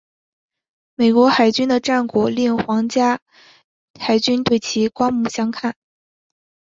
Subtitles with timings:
[0.95, 3.21] 美国海军的战果令皇家
[3.99, 5.75] 海军对其刮目相看。